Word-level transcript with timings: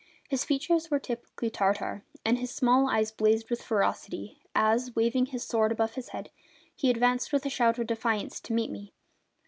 His 0.29 0.43
features 0.43 0.89
were 0.89 0.97
typically 0.97 1.51
Tartar, 1.51 2.03
and 2.25 2.39
his 2.39 2.49
small 2.49 2.89
eyes 2.89 3.11
blazed 3.11 3.51
with 3.51 3.61
ferocity 3.61 4.41
as, 4.55 4.95
waving 4.95 5.27
his 5.27 5.43
sword 5.43 5.71
above 5.71 5.93
his 5.93 6.09
head, 6.09 6.31
he 6.75 6.89
advanced 6.89 7.31
with 7.31 7.45
a 7.45 7.51
shout 7.51 7.77
of 7.77 7.85
defiance 7.85 8.39
to 8.39 8.53
meet 8.53 8.71
me. 8.71 8.93